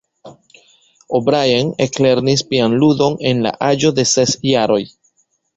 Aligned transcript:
O’Brien 1.19 1.69
eklernis 1.85 2.43
pianludon 2.53 3.21
en 3.33 3.45
la 3.49 3.55
aĝo 3.71 3.95
de 4.01 4.11
ses 4.15 4.35
jaroj. 4.55 4.83